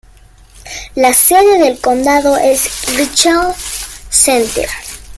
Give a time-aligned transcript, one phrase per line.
[0.95, 3.53] La sede del condado es Richland
[4.09, 4.67] Center.